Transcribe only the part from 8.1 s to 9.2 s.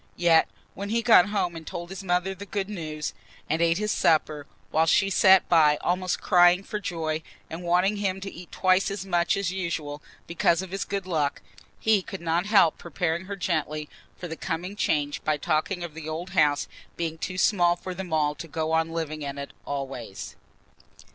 to eat twice as